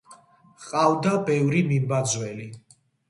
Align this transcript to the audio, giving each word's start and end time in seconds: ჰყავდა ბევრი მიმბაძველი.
ჰყავდა 0.61 1.11
ბევრი 1.27 1.61
მიმბაძველი. 1.73 2.49